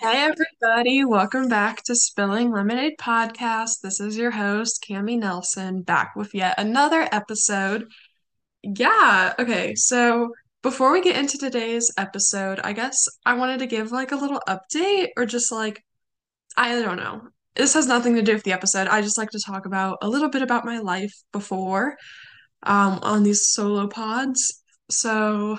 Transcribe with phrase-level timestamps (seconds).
[0.00, 3.80] Hey everybody, welcome back to Spilling Lemonade Podcast.
[3.82, 7.90] This is your host, Cami Nelson, back with yet another episode.
[8.62, 10.32] Yeah, okay, so
[10.62, 14.40] before we get into today's episode, I guess I wanted to give like a little
[14.48, 15.84] update or just like,
[16.56, 17.22] I don't know.
[17.56, 18.86] This has nothing to do with the episode.
[18.86, 21.96] I just like to talk about a little bit about my life before
[22.62, 24.62] um on these solo pods.
[24.90, 25.58] So,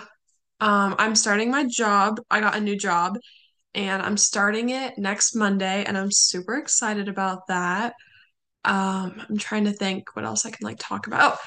[0.61, 2.21] um I'm starting my job.
[2.31, 3.17] I got a new job
[3.75, 7.93] and I'm starting it next Monday, and I'm super excited about that.
[8.65, 11.37] Um, I'm trying to think what else I can like talk about.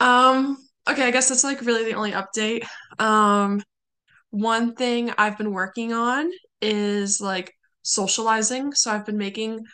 [0.00, 0.58] Um,
[0.88, 2.64] okay, I guess that's like really the only update.
[2.98, 3.62] Um,
[4.30, 8.72] one thing I've been working on is like socializing.
[8.72, 9.64] So I've been making,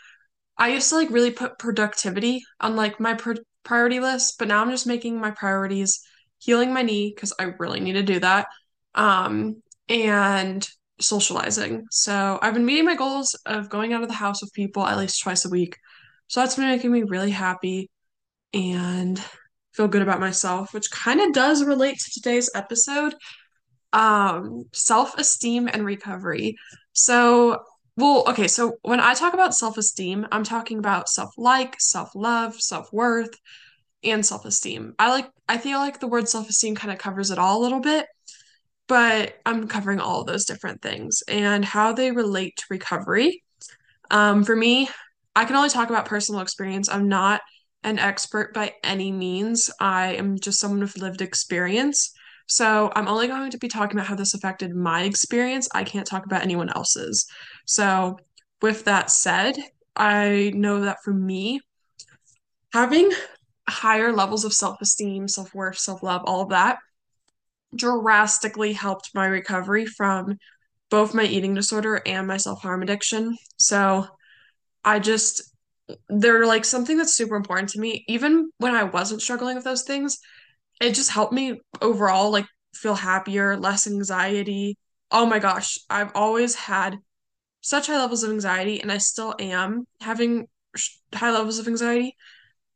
[0.56, 4.62] I used to like really put productivity on like my pr priority list, but now
[4.62, 6.00] I'm just making my priorities
[6.38, 8.46] healing my knee because I really need to do that.
[8.94, 10.66] Um, and
[11.00, 11.86] socializing.
[11.90, 14.98] So I've been meeting my goals of going out of the house with people at
[14.98, 15.76] least twice a week.
[16.26, 17.90] So that's been making me really happy
[18.52, 19.22] and
[19.72, 23.14] feel good about myself, which kind of does relate to today's episode.
[23.92, 26.56] Um, self-esteem and recovery.
[26.92, 27.62] So,
[27.96, 33.34] well, okay, so when I talk about self-esteem, I'm talking about self-like, self-love, self-worth,
[34.04, 34.94] and self-esteem.
[34.98, 37.80] I like I feel like the word self-esteem kind of covers it all a little
[37.80, 38.06] bit
[38.88, 43.44] but I'm covering all those different things and how they relate to recovery.
[44.10, 44.88] Um, for me,
[45.36, 46.88] I can only talk about personal experience.
[46.88, 47.42] I'm not
[47.84, 49.70] an expert by any means.
[49.78, 52.12] I am just someone with lived experience.
[52.46, 55.68] So I'm only going to be talking about how this affected my experience.
[55.74, 57.26] I can't talk about anyone else's.
[57.66, 58.18] So,
[58.62, 59.56] with that said,
[59.94, 61.60] I know that for me,
[62.72, 63.12] having
[63.68, 66.78] higher levels of self esteem, self worth, self love, all of that
[67.74, 70.38] drastically helped my recovery from
[70.90, 73.36] both my eating disorder and my self-harm addiction.
[73.56, 74.06] So
[74.84, 75.42] I just
[76.08, 78.04] they're like something that's super important to me.
[78.08, 80.18] Even when I wasn't struggling with those things,
[80.80, 84.76] it just helped me overall like feel happier, less anxiety.
[85.10, 86.98] Oh my gosh, I've always had
[87.60, 90.46] such high levels of anxiety and I still am having
[91.14, 92.14] high levels of anxiety.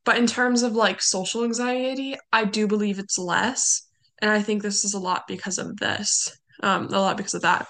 [0.05, 3.87] But in terms of like social anxiety, I do believe it's less.
[4.22, 7.43] And I think this is a lot because of this, um, a lot because of
[7.43, 7.66] that.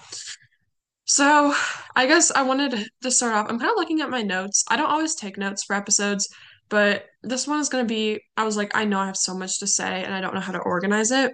[1.04, 1.52] So
[1.96, 3.46] I guess I wanted to start off.
[3.48, 4.64] I'm kind of looking at my notes.
[4.68, 6.28] I don't always take notes for episodes,
[6.68, 9.36] but this one is going to be, I was like, I know I have so
[9.36, 11.32] much to say and I don't know how to organize it.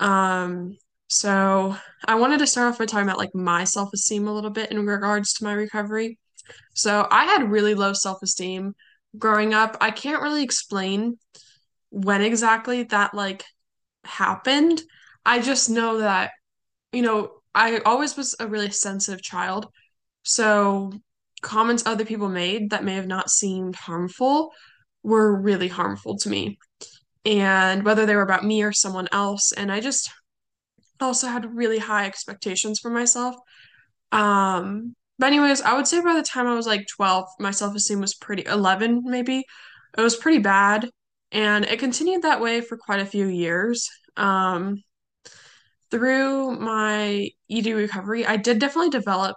[0.00, 0.76] Um,
[1.08, 4.70] so I wanted to start off by talking about like my self-esteem a little bit
[4.70, 6.18] in regards to my recovery.
[6.74, 8.74] So I had really low self-esteem
[9.16, 9.76] growing up.
[9.80, 11.18] I can't really explain
[11.90, 13.44] when exactly that like
[14.06, 14.82] happened.
[15.24, 16.32] I just know that,
[16.92, 19.68] you know, I always was a really sensitive child.
[20.22, 20.92] So
[21.42, 24.52] comments other people made that may have not seemed harmful
[25.02, 26.58] were really harmful to me.
[27.24, 29.52] And whether they were about me or someone else.
[29.52, 30.10] And I just
[31.00, 33.36] also had really high expectations for myself.
[34.12, 38.00] Um, but anyways, I would say by the time I was like 12, my self-esteem
[38.00, 39.44] was pretty 11 maybe.
[39.96, 40.90] It was pretty bad.
[41.34, 43.90] And it continued that way for quite a few years.
[44.16, 44.82] Um,
[45.90, 49.36] through my ED recovery, I did definitely develop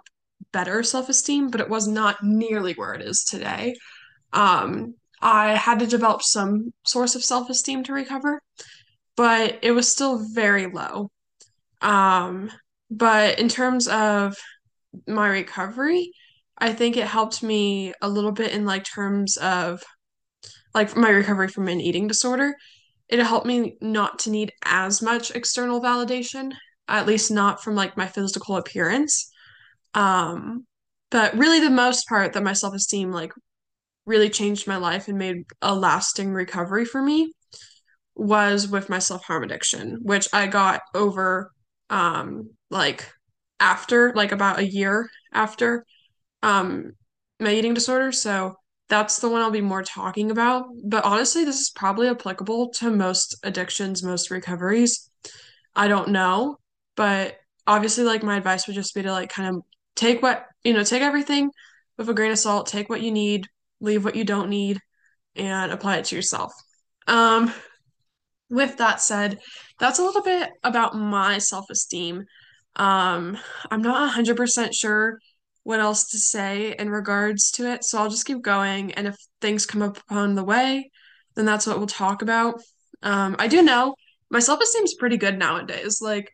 [0.52, 3.74] better self-esteem, but it was not nearly where it is today.
[4.32, 8.40] Um, I had to develop some source of self-esteem to recover,
[9.16, 11.10] but it was still very low.
[11.82, 12.50] Um,
[12.90, 14.36] but in terms of
[15.08, 16.12] my recovery,
[16.56, 19.82] I think it helped me a little bit in like terms of
[20.74, 22.54] like my recovery from an eating disorder.
[23.08, 26.52] It helped me not to need as much external validation,
[26.88, 29.30] at least not from like my physical appearance.
[29.94, 30.66] Um,
[31.10, 33.32] but really the most part that my self-esteem like
[34.06, 37.32] really changed my life and made a lasting recovery for me
[38.14, 41.50] was with my self-harm addiction, which I got over
[41.90, 43.10] um like
[43.60, 45.86] after like about a year after
[46.42, 46.92] um
[47.40, 48.12] my eating disorder.
[48.12, 48.56] So
[48.88, 50.66] that's the one I'll be more talking about.
[50.84, 55.10] But honestly, this is probably applicable to most addictions, most recoveries.
[55.76, 56.58] I don't know,
[56.96, 57.36] but
[57.66, 59.62] obviously like my advice would just be to like kind of
[59.94, 61.50] take what, you know, take everything
[61.96, 63.46] with a grain of salt, take what you need,
[63.80, 64.80] leave what you don't need,
[65.36, 66.52] and apply it to yourself.
[67.06, 67.52] Um,
[68.48, 69.38] with that said,
[69.78, 72.24] that's a little bit about my self-esteem.
[72.76, 73.38] Um,
[73.70, 75.18] I'm not 100% sure
[75.68, 78.92] what else to say in regards to it, so I'll just keep going.
[78.94, 80.90] And if things come up on the way,
[81.34, 82.62] then that's what we'll talk about.
[83.02, 83.94] Um, I do know
[84.30, 85.98] my self-esteem's pretty good nowadays.
[86.00, 86.32] Like,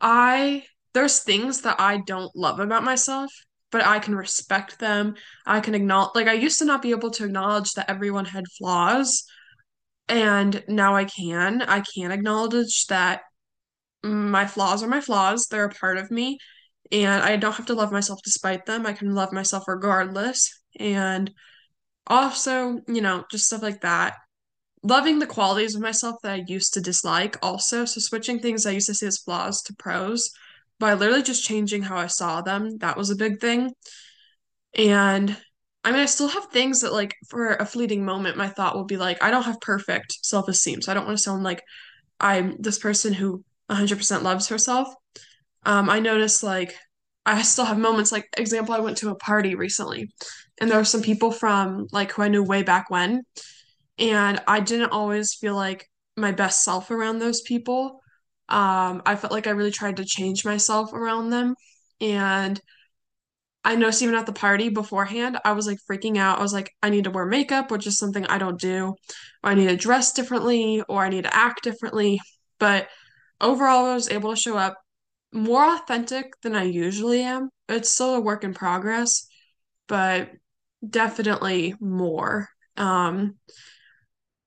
[0.00, 0.64] I,
[0.94, 3.30] there's things that I don't love about myself,
[3.70, 5.16] but I can respect them.
[5.44, 8.44] I can acknowledge, like, I used to not be able to acknowledge that everyone had
[8.56, 9.24] flaws,
[10.08, 11.60] and now I can.
[11.60, 13.20] I can acknowledge that
[14.02, 16.38] my flaws are my flaws, they're a part of me,
[16.92, 18.86] and I don't have to love myself despite them.
[18.86, 20.62] I can love myself regardless.
[20.78, 21.32] And
[22.06, 24.16] also, you know, just stuff like that.
[24.82, 27.84] Loving the qualities of myself that I used to dislike, also.
[27.86, 30.30] So, switching things I used to see as flaws to pros
[30.78, 32.78] by literally just changing how I saw them.
[32.78, 33.70] That was a big thing.
[34.74, 35.36] And
[35.84, 38.84] I mean, I still have things that, like, for a fleeting moment, my thought will
[38.84, 40.82] be like, I don't have perfect self esteem.
[40.82, 41.62] So, I don't want to sound like
[42.20, 44.88] I'm this person who 100% loves herself.
[45.64, 46.74] Um, I noticed, like,
[47.24, 50.10] I still have moments, like, example, I went to a party recently,
[50.60, 53.22] and there were some people from, like, who I knew way back when.
[53.98, 58.00] And I didn't always feel like my best self around those people.
[58.48, 61.54] Um, I felt like I really tried to change myself around them.
[62.00, 62.60] And
[63.64, 66.38] I noticed even at the party beforehand, I was like freaking out.
[66.38, 68.94] I was like, I need to wear makeup, which is something I don't do,
[69.44, 72.20] or I need to dress differently, or I need to act differently.
[72.58, 72.88] But
[73.40, 74.76] overall, I was able to show up
[75.32, 77.50] more authentic than I usually am.
[77.68, 79.26] It's still a work in progress,
[79.88, 80.30] but
[80.88, 82.48] definitely more.
[82.76, 83.36] Um,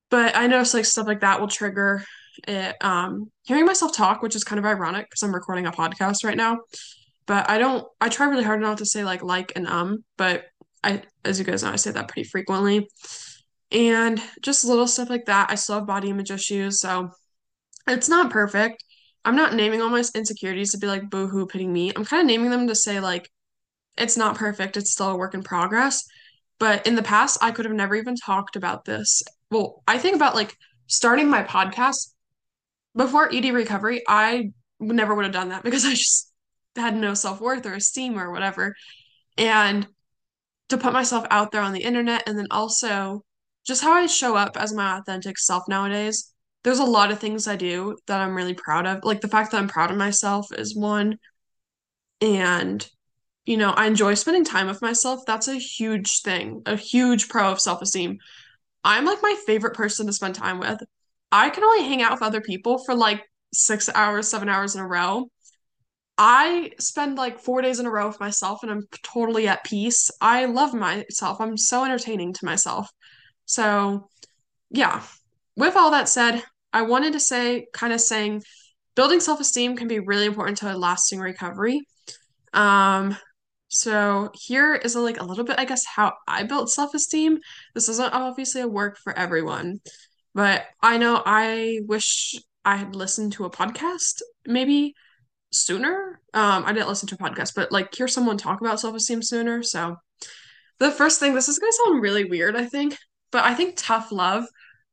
[0.09, 2.03] but I notice like stuff like that will trigger
[2.47, 2.75] it.
[2.81, 6.37] Um, hearing myself talk, which is kind of ironic because I'm recording a podcast right
[6.37, 6.59] now.
[7.25, 7.87] But I don't.
[7.99, 10.03] I try really hard not to say like like and um.
[10.17, 10.45] But
[10.83, 12.87] I, as you guys know, I say that pretty frequently.
[13.71, 15.49] And just little stuff like that.
[15.49, 17.09] I still have body image issues, so
[17.87, 18.83] it's not perfect.
[19.25, 21.91] I'm not naming all my insecurities to be like boohoo pitting me.
[21.95, 23.29] I'm kind of naming them to say like
[23.97, 24.77] it's not perfect.
[24.77, 26.05] It's still a work in progress.
[26.59, 29.23] But in the past, I could have never even talked about this.
[29.51, 30.55] Well, I think about like
[30.87, 32.11] starting my podcast
[32.95, 36.31] before ED recovery, I never would have done that because I just
[36.75, 38.75] had no self worth or esteem or whatever.
[39.37, 39.87] And
[40.69, 43.23] to put myself out there on the internet and then also
[43.65, 46.31] just how I show up as my authentic self nowadays.
[46.65, 48.99] There's a lot of things I do that I'm really proud of.
[49.03, 51.17] Like the fact that I'm proud of myself is one.
[52.21, 52.85] And
[53.45, 55.21] you know, I enjoy spending time with myself.
[55.27, 58.17] That's a huge thing, a huge pro of self esteem.
[58.83, 60.79] I'm like my favorite person to spend time with.
[61.31, 63.23] I can only hang out with other people for like
[63.53, 65.29] six hours, seven hours in a row.
[66.17, 70.09] I spend like four days in a row with myself and I'm totally at peace.
[70.21, 71.39] I love myself.
[71.39, 72.89] I'm so entertaining to myself.
[73.45, 74.09] So,
[74.71, 75.03] yeah.
[75.57, 76.43] With all that said,
[76.75, 78.43] I wanted to say, kind of saying,
[78.95, 81.81] building self esteem can be really important to a lasting recovery.
[82.53, 83.17] Um,
[83.67, 87.39] so here is a, like a little bit, I guess, how I built self-esteem.
[87.73, 89.79] This isn't obviously a work for everyone,
[90.33, 94.93] but I know I wish I had listened to a podcast maybe
[95.51, 96.21] sooner.
[96.33, 99.61] Um, I didn't listen to a podcast, but like hear someone talk about self-esteem sooner.
[99.61, 99.97] So
[100.79, 102.97] the first thing, this is gonna sound really weird, I think,
[103.31, 104.45] but I think tough love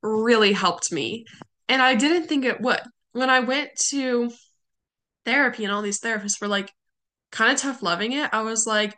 [0.03, 1.25] really helped me.
[1.69, 2.81] And I didn't think it would.
[3.13, 4.31] When I went to
[5.25, 6.73] therapy and all these therapists were like,
[7.31, 8.95] kind of tough loving it, I was like,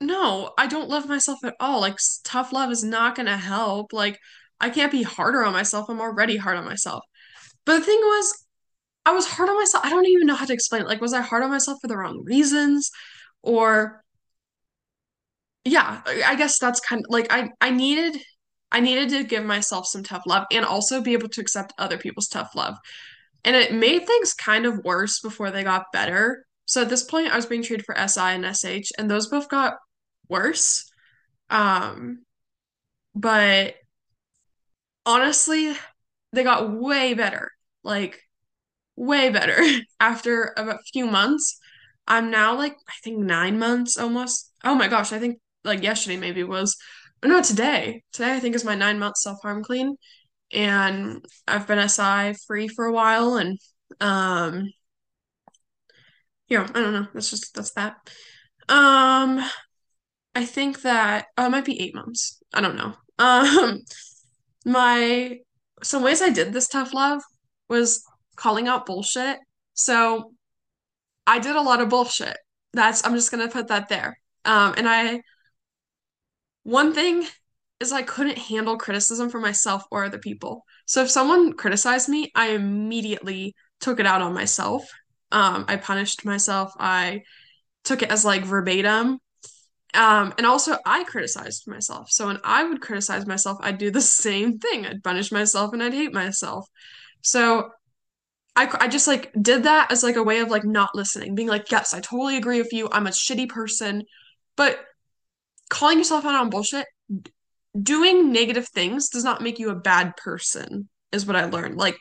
[0.00, 1.80] no, I don't love myself at all.
[1.80, 3.92] Like, tough love is not going to help.
[3.92, 4.18] Like,
[4.60, 5.88] I can't be harder on myself.
[5.88, 7.02] I'm already hard on myself.
[7.64, 8.44] But the thing was,
[9.04, 9.84] I was hard on myself.
[9.84, 10.88] I don't even know how to explain it.
[10.88, 12.90] Like, was I hard on myself for the wrong reasons?
[13.42, 14.02] Or,
[15.64, 18.20] yeah, I guess that's kind of like I, I needed.
[18.70, 21.98] I needed to give myself some tough love and also be able to accept other
[21.98, 22.76] people's tough love.
[23.44, 26.44] And it made things kind of worse before they got better.
[26.66, 29.48] So at this point, I was being treated for SI and SH, and those both
[29.48, 29.74] got
[30.28, 30.84] worse.
[31.48, 32.24] Um,
[33.14, 33.76] but
[35.06, 35.72] honestly,
[36.32, 37.50] they got way better.
[37.82, 38.20] Like,
[38.96, 39.56] way better
[40.00, 41.58] after about a few months.
[42.06, 44.52] I'm now like, I think nine months almost.
[44.64, 46.76] Oh my gosh, I think like yesterday maybe was,
[47.24, 48.02] no, today.
[48.12, 49.96] Today I think is my nine month self harm clean
[50.52, 53.58] and I've been SI free for a while and
[54.00, 54.70] um
[56.48, 57.06] yeah, I don't know.
[57.14, 57.96] That's just that's that.
[58.68, 59.42] Um
[60.34, 62.42] I think that oh, it might be eight months.
[62.52, 62.94] I don't know.
[63.20, 63.80] Um
[64.64, 65.38] my
[65.82, 67.20] some ways I did this tough love
[67.68, 68.04] was
[68.36, 69.38] calling out bullshit.
[69.74, 70.32] So
[71.26, 72.36] I did a lot of bullshit.
[72.74, 74.18] That's I'm just gonna put that there.
[74.44, 75.22] Um and I
[76.68, 77.26] one thing
[77.80, 80.64] is I couldn't handle criticism for myself or other people.
[80.84, 84.86] So if someone criticized me, I immediately took it out on myself.
[85.32, 86.74] Um, I punished myself.
[86.78, 87.22] I
[87.84, 89.18] took it as like verbatim.
[89.94, 92.10] Um, and also I criticized myself.
[92.10, 94.84] So when I would criticize myself, I'd do the same thing.
[94.84, 96.68] I'd punish myself and I'd hate myself.
[97.22, 97.70] So
[98.56, 101.48] I, I just like did that as like a way of like not listening, being
[101.48, 102.90] like, yes, I totally agree with you.
[102.92, 104.02] I'm a shitty person.
[104.54, 104.80] But
[105.68, 106.86] calling yourself out on bullshit,
[107.80, 111.76] doing negative things does not make you a bad person, is what I learned.
[111.76, 111.96] Like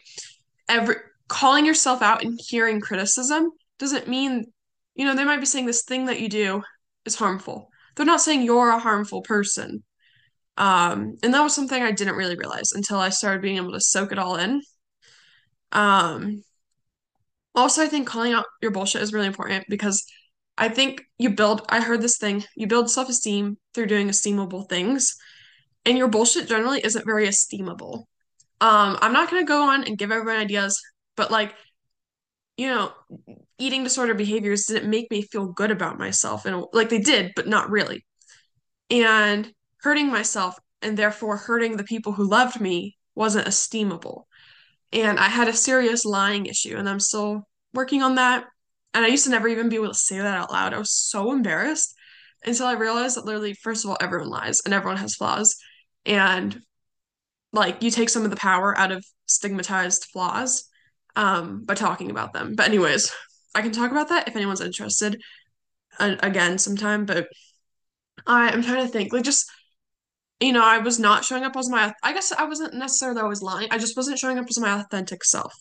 [0.68, 0.96] every
[1.28, 4.46] calling yourself out and hearing criticism doesn't mean,
[4.96, 6.64] you know, they might be saying this thing that you do
[7.06, 7.70] is harmful.
[7.96, 9.84] They're not saying you're a harmful person.
[10.58, 13.82] Um, and that was something I didn't really realize until I started being able to
[13.82, 14.62] soak it all in.
[15.72, 16.44] Um,
[17.54, 20.04] also, I think calling out your bullshit is really important because
[20.58, 25.16] I think you build, I heard this thing, you build self-esteem through doing esteemable things,
[25.86, 28.06] and your bullshit generally isn't very esteemable.
[28.60, 30.82] Um, I'm not gonna go on and give everyone ideas,
[31.16, 31.54] but like,
[32.58, 32.92] you know,
[33.60, 37.48] eating disorder behaviors didn't make me feel good about myself, and like they did, but
[37.48, 38.04] not really.
[38.90, 44.24] And hurting myself and therefore hurting the people who loved me wasn't esteemable.
[44.92, 48.46] And I had a serious lying issue, and I'm still working on that.
[48.98, 50.74] And I used to never even be able to say that out loud.
[50.74, 51.96] I was so embarrassed
[52.44, 55.56] until I realized that literally, first of all, everyone lies and everyone has flaws.
[56.04, 56.60] And
[57.54, 60.68] like you take some of the power out of stigmatized flaws
[61.16, 62.56] um, by talking about them.
[62.56, 63.14] But anyways,
[63.54, 65.22] I can talk about that if anyone's interested
[66.00, 67.06] uh, again sometime.
[67.06, 67.28] But
[68.26, 69.46] I I'm trying to think, like just
[70.40, 71.94] you know, I was not showing up as my.
[72.02, 73.68] I guess I wasn't necessarily always lying.
[73.70, 75.54] I just wasn't showing up as my authentic self.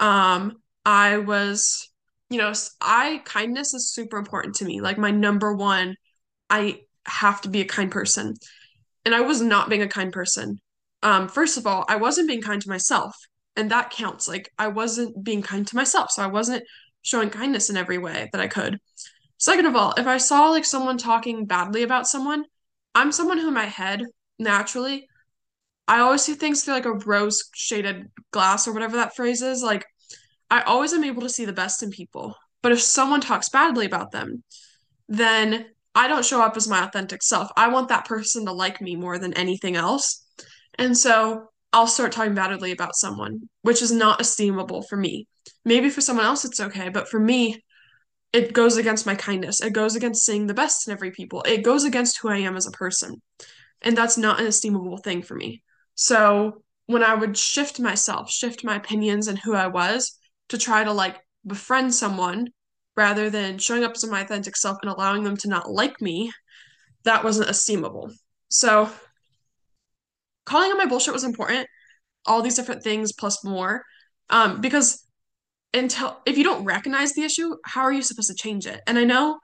[0.00, 1.87] Um, I was,
[2.30, 4.80] you know, I kindness is super important to me.
[4.80, 5.96] Like my number one,
[6.50, 8.34] I have to be a kind person.
[9.04, 10.58] And I was not being a kind person.
[11.02, 13.14] Um, first of all, I wasn't being kind to myself,
[13.56, 14.28] and that counts.
[14.28, 16.64] Like I wasn't being kind to myself, so I wasn't
[17.02, 18.78] showing kindness in every way that I could.
[19.38, 22.44] Second of all, if I saw like someone talking badly about someone,
[22.94, 24.02] I'm someone who in my head
[24.38, 25.08] naturally
[25.88, 29.62] I always see things through like a rose shaded glass or whatever that phrase is.
[29.62, 29.86] Like
[30.50, 32.34] I always am able to see the best in people.
[32.62, 34.42] But if someone talks badly about them,
[35.08, 37.50] then I don't show up as my authentic self.
[37.56, 40.24] I want that person to like me more than anything else.
[40.78, 45.26] And so I'll start talking badly about someone, which is not esteemable for me.
[45.64, 47.62] Maybe for someone else it's okay, but for me,
[48.32, 49.62] it goes against my kindness.
[49.62, 51.42] It goes against seeing the best in every people.
[51.46, 53.22] It goes against who I am as a person.
[53.82, 55.62] And that's not an esteemable thing for me.
[55.94, 60.17] So when I would shift myself, shift my opinions and who I was
[60.48, 62.48] to try to like befriend someone
[62.96, 66.32] rather than showing up as my authentic self and allowing them to not like me,
[67.04, 68.12] that wasn't esteemable.
[68.48, 68.90] So
[70.44, 71.68] calling on my bullshit was important.
[72.26, 73.84] All these different things plus more.
[74.30, 75.06] Um, because
[75.72, 78.80] until if you don't recognize the issue, how are you supposed to change it?
[78.86, 79.38] And I know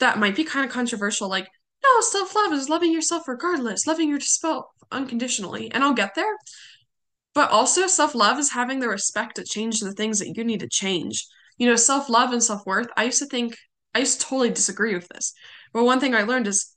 [0.00, 1.48] that might be kind of controversial, like,
[1.82, 5.70] no, self-love is loving yourself regardless, loving yourself unconditionally.
[5.70, 6.34] And I'll get there.
[7.36, 10.68] But also self-love is having the respect to change the things that you need to
[10.68, 11.26] change.
[11.58, 13.58] You know, self-love and self-worth, I used to think
[13.94, 15.34] I used to totally disagree with this.
[15.74, 16.74] But one thing I learned is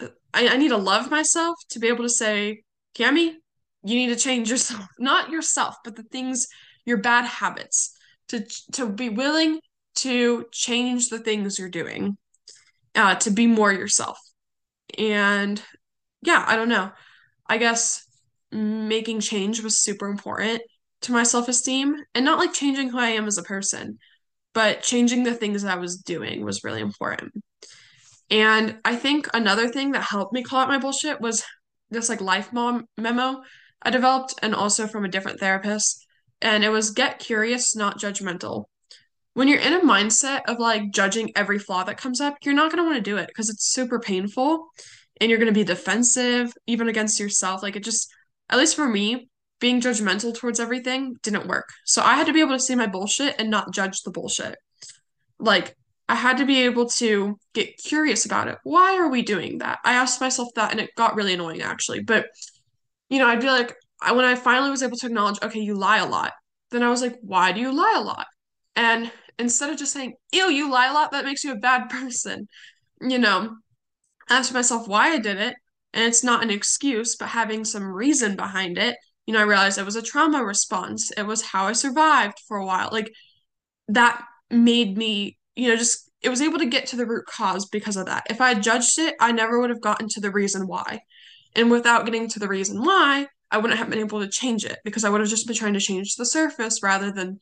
[0.00, 0.08] I,
[0.48, 2.62] I need to love myself to be able to say,
[2.98, 3.34] Cami,
[3.84, 4.86] you need to change yourself.
[4.98, 6.48] Not yourself, but the things,
[6.86, 7.94] your bad habits.
[8.28, 9.60] To to be willing
[9.96, 12.16] to change the things you're doing.
[12.94, 14.18] Uh, to be more yourself.
[14.96, 15.60] And
[16.22, 16.92] yeah, I don't know.
[17.46, 18.05] I guess
[18.56, 20.62] making change was super important
[21.02, 23.98] to my self-esteem and not like changing who I am as a person,
[24.54, 27.32] but changing the things that I was doing was really important.
[28.30, 31.44] And I think another thing that helped me call out my bullshit was
[31.90, 33.42] this like life mom memo
[33.82, 36.04] I developed and also from a different therapist.
[36.42, 38.64] And it was get curious, not judgmental.
[39.34, 42.72] When you're in a mindset of like judging every flaw that comes up, you're not
[42.72, 44.68] going to want to do it because it's super painful
[45.20, 47.62] and you're going to be defensive even against yourself.
[47.62, 48.12] Like it just,
[48.50, 51.68] at least for me, being judgmental towards everything didn't work.
[51.84, 54.56] So I had to be able to see my bullshit and not judge the bullshit.
[55.38, 55.74] Like
[56.08, 58.58] I had to be able to get curious about it.
[58.64, 59.78] Why are we doing that?
[59.84, 62.02] I asked myself that and it got really annoying actually.
[62.02, 62.26] But
[63.08, 65.74] you know, I'd be like, I, when I finally was able to acknowledge, okay, you
[65.74, 66.32] lie a lot,
[66.70, 68.26] then I was like, why do you lie a lot?
[68.74, 71.88] And instead of just saying, ew, you lie a lot, that makes you a bad
[71.90, 72.48] person,
[73.00, 73.56] you know,
[74.28, 75.54] I asked myself why I did it.
[75.96, 78.96] And it's not an excuse, but having some reason behind it.
[79.26, 81.10] You know, I realized it was a trauma response.
[81.10, 82.90] It was how I survived for a while.
[82.92, 83.10] Like
[83.88, 87.66] that made me, you know, just it was able to get to the root cause
[87.66, 88.26] because of that.
[88.28, 91.00] If I judged it, I never would have gotten to the reason why.
[91.54, 94.78] And without getting to the reason why, I wouldn't have been able to change it
[94.84, 97.40] because I would have just been trying to change the surface rather than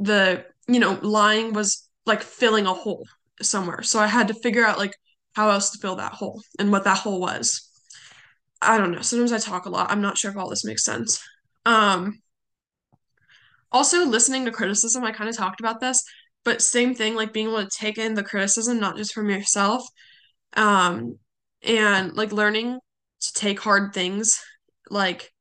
[0.00, 3.06] the, you know, lying was like filling a hole
[3.40, 3.82] somewhere.
[3.82, 4.96] So I had to figure out like
[5.34, 7.70] how else to fill that hole and what that hole was.
[8.62, 9.00] I don't know.
[9.02, 9.90] Sometimes I talk a lot.
[9.90, 11.20] I'm not sure if all this makes sense.
[11.66, 12.20] Um
[13.72, 16.02] also listening to criticism, I kind of talked about this,
[16.44, 19.82] but same thing like being able to take in the criticism not just from yourself
[20.56, 21.18] Um,
[21.62, 22.80] and like learning
[23.22, 24.40] to take hard things,
[24.90, 25.32] like,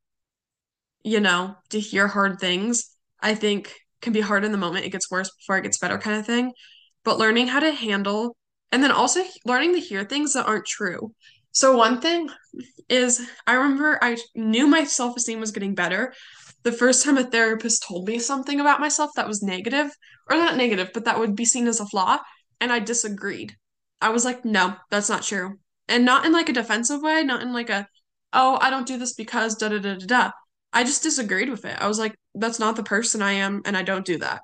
[1.04, 4.86] you know, to hear hard things, I think can be hard in the moment.
[4.86, 6.54] It gets worse before it gets better, kind of thing.
[7.04, 8.36] But learning how to handle,
[8.72, 11.14] and then also learning to hear things that aren't true.
[11.54, 12.30] So, one thing
[12.90, 16.14] is I remember I knew my self-esteem was getting better
[16.64, 19.92] the first time a therapist told me something about myself that was negative,
[20.30, 22.20] or not negative, but that would be seen as a flaw,
[22.60, 23.56] and I disagreed.
[24.02, 25.60] I was like, no, that's not true.
[25.88, 27.88] And not in like a defensive way, not in like a,
[28.32, 30.32] oh, I don't do this because da da da da da.
[30.72, 31.80] I just disagreed with it.
[31.80, 34.42] I was like, that's not the person I am, and I don't do that.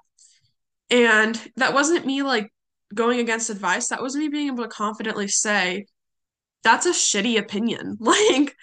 [0.89, 2.51] And that wasn't me like
[2.93, 3.87] going against advice.
[3.87, 5.85] That was me being able to confidently say,
[6.63, 7.97] that's a shitty opinion.
[8.01, 8.55] Like,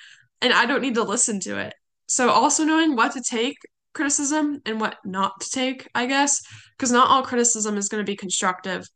[0.42, 1.74] and I don't need to listen to it.
[2.08, 3.56] So also knowing what to take
[3.94, 6.42] criticism and what not to take, I guess,
[6.76, 8.86] because not all criticism is going to be constructive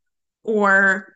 [0.45, 1.15] or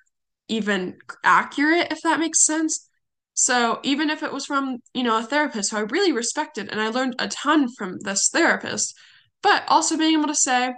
[0.49, 2.89] even accurate, if that makes sense.
[3.35, 6.81] So even if it was from, you know, a therapist who I really respected and
[6.81, 8.97] I learned a ton from this therapist,
[9.43, 10.73] but also being able to say,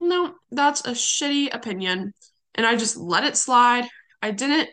[0.00, 2.12] no, that's a shitty opinion.
[2.54, 3.86] And I just let it slide.
[4.22, 4.70] I didn't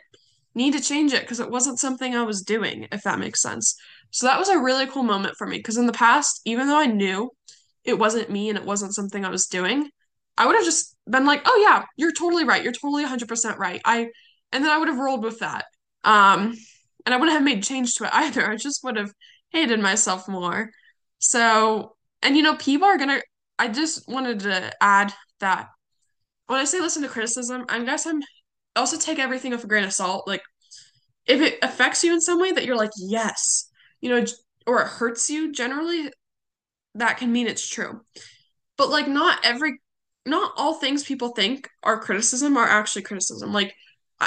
[0.55, 3.75] need to change it because it wasn't something I was doing, if that makes sense.
[4.11, 6.79] So that was a really cool moment for me because in the past, even though
[6.79, 7.31] I knew
[7.83, 9.89] it wasn't me and it wasn't something I was doing,
[10.37, 12.63] I would have just been like, "Oh yeah, you're totally right.
[12.63, 14.09] You're totally 100% right." I
[14.51, 15.65] and then I would have rolled with that.
[16.03, 16.53] Um
[17.05, 18.49] and I wouldn't have made change to it either.
[18.49, 19.11] I just would have
[19.51, 20.69] hated myself more.
[21.19, 23.21] So, and you know, people are gonna
[23.59, 25.69] I just wanted to add that
[26.47, 28.21] when I say listen to criticism, I guess I'm
[28.75, 30.27] also take everything with a grain of salt.
[30.27, 30.43] Like
[31.25, 33.69] if it affects you in some way that you're like, yes,
[34.01, 34.25] you know,
[34.67, 36.11] or it hurts you, generally
[36.95, 38.01] that can mean it's true.
[38.77, 39.79] But like not every
[40.25, 43.53] not all things people think are criticism are actually criticism.
[43.53, 43.73] Like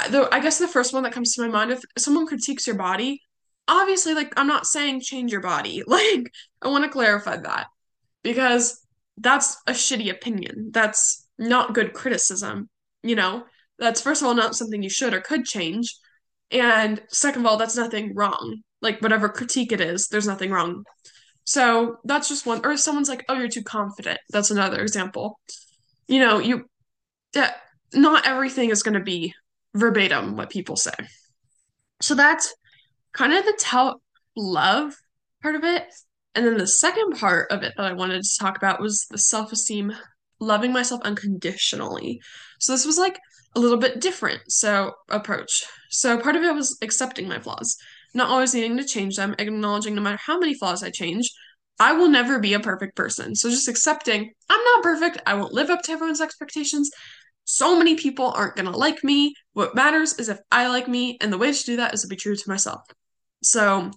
[0.09, 2.77] though I guess the first one that comes to my mind if someone critiques your
[2.77, 3.21] body,
[3.67, 5.83] obviously like I'm not saying change your body.
[5.87, 6.31] Like
[6.61, 7.67] I want to clarify that
[8.23, 8.85] because
[9.17, 10.69] that's a shitty opinion.
[10.71, 12.69] That's not good criticism,
[13.03, 13.43] you know?
[13.79, 15.95] That's first of all not something you should or could change.
[16.51, 18.61] And second of all, that's nothing wrong.
[18.81, 20.83] Like whatever critique it is, there's nothing wrong.
[21.45, 22.61] So that's just one.
[22.63, 25.39] Or if someone's like, "Oh, you're too confident," that's another example.
[26.07, 26.69] You know, you
[27.33, 27.57] that
[27.93, 29.33] not everything is going to be
[29.73, 30.93] verbatim what people say.
[32.01, 32.53] So that's
[33.13, 34.01] kind of the tell
[34.35, 34.95] love
[35.41, 35.85] part of it.
[36.35, 39.17] And then the second part of it that I wanted to talk about was the
[39.17, 39.93] self-esteem,
[40.39, 42.21] loving myself unconditionally.
[42.59, 43.19] So this was like
[43.55, 45.63] a little bit different so approach.
[45.89, 47.75] So part of it was accepting my flaws,
[48.13, 51.31] not always needing to change them, acknowledging no matter how many flaws I change,
[51.79, 53.35] I will never be a perfect person.
[53.35, 55.21] So just accepting I'm not perfect.
[55.25, 56.89] I won't live up to everyone's expectations.
[57.45, 59.33] So many people aren't going to like me.
[59.53, 62.07] What matters is if I like me, and the way to do that is to
[62.07, 62.81] be true to myself.
[63.41, 63.89] So,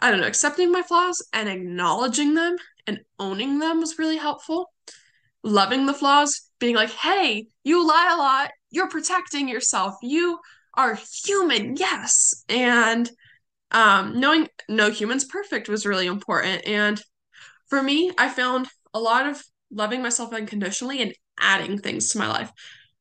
[0.00, 2.56] I don't know, accepting my flaws and acknowledging them
[2.88, 4.72] and owning them was really helpful.
[5.44, 8.50] Loving the flaws, being like, hey, you lie a lot.
[8.72, 9.94] You're protecting yourself.
[10.02, 10.40] You
[10.74, 12.44] are human, yes.
[12.48, 13.08] And
[13.70, 16.66] um, knowing no human's perfect was really important.
[16.66, 17.00] And
[17.68, 22.28] for me, I found a lot of loving myself unconditionally and adding things to my
[22.28, 22.50] life.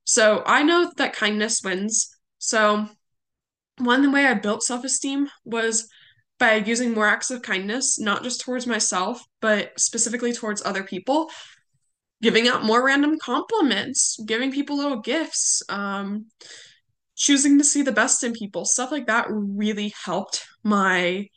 [0.04, 2.16] So I know that kindness wins.
[2.38, 2.88] So
[3.78, 5.88] one way I built self esteem was
[6.40, 11.30] by using more acts of kindness, not just towards myself, but specifically towards other people,
[12.22, 16.28] giving out more random compliments, giving people little gifts, um,
[17.16, 21.28] choosing to see the best in people, stuff like that really helped my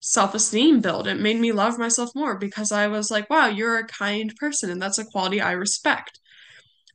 [0.00, 1.06] self esteem build.
[1.06, 4.70] It made me love myself more because I was like, wow, you're a kind person,
[4.70, 6.18] and that's a quality I respect.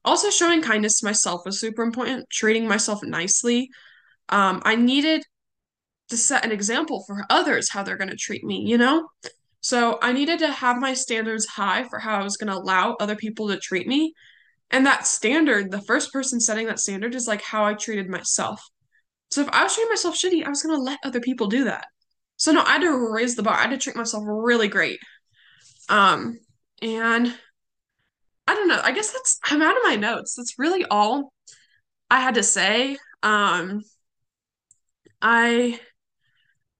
[0.03, 3.69] Also, showing kindness to myself was super important, treating myself nicely.
[4.29, 5.23] Um, I needed
[6.09, 9.07] to set an example for others how they're going to treat me, you know?
[9.65, 12.95] So I needed to have my standards high for how I was going to allow
[12.99, 14.13] other people to treat me.
[14.69, 18.61] And that standard, the first person setting that standard is like how I treated myself.
[19.31, 21.63] So if I was treating myself shitty, I was going to let other people do
[21.63, 21.87] that.
[22.37, 23.55] So no, I had to raise the bar.
[23.55, 24.99] I had to treat myself really great.
[25.89, 26.37] Um,
[26.83, 27.33] and
[28.45, 28.81] I don't know.
[28.83, 30.35] I guess that's I'm out of my notes.
[30.35, 31.33] That's really all
[32.11, 32.97] I had to say.
[33.23, 33.81] Um,
[35.23, 35.79] I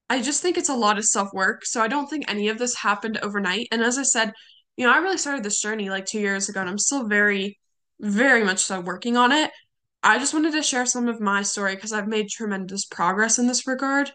[0.10, 1.66] I just think it's a lot of self-work.
[1.66, 3.68] So I don't think any of this happened overnight.
[3.72, 4.34] And as I said,
[4.78, 7.58] you know, I really started this journey like two years ago, and I'm still very,
[8.00, 9.52] very much so working on it.
[10.04, 13.48] I just wanted to share some of my story because I've made tremendous progress in
[13.48, 14.12] this regard.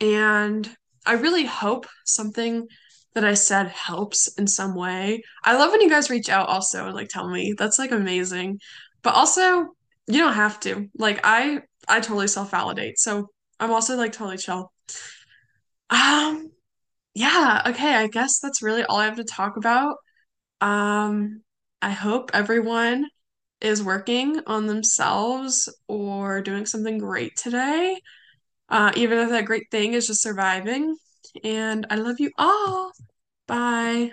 [0.00, 0.68] And
[1.06, 2.66] I really hope something
[3.14, 5.22] that I said helps in some way.
[5.44, 7.54] I love when you guys reach out also and like tell me.
[7.56, 8.58] That's like amazing.
[9.02, 9.68] But also,
[10.08, 10.88] you don't have to.
[10.98, 12.98] Like I I totally self-validate.
[12.98, 13.28] So
[13.60, 14.72] I'm also like totally chill.
[15.90, 16.50] Um,
[17.14, 19.96] yeah, okay, I guess that's really all I have to talk about.
[20.60, 21.42] Um,
[21.82, 23.06] I hope everyone
[23.60, 28.00] is working on themselves or doing something great today,
[28.70, 30.96] uh, even if that great thing is just surviving.
[31.44, 32.92] And I love you all.
[33.48, 34.12] Bye.